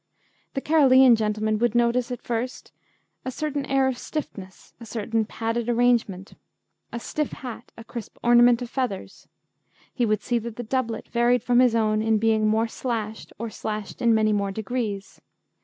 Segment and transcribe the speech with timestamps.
[0.55, 2.71] The Carolean gentleman would notice at first
[3.23, 6.33] a certain air of stiffness, a certain padded arrangement,
[6.91, 9.27] a stiff hat, a crisp ornament of feathers.
[9.93, 13.51] He would see that the doublet varied from his own in being more slashed, or
[13.51, 15.21] slashed in many more degrees.